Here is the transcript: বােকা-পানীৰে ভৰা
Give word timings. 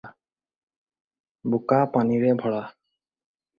বােকা-পানীৰে 1.53 2.35
ভৰা 2.43 2.65